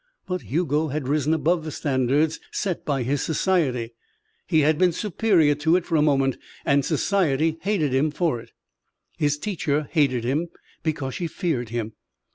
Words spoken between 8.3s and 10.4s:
it. His teacher hated